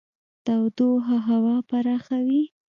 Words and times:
تودوخه 0.45 1.17
هوا 1.29 1.55
پراخوي. 1.69 2.43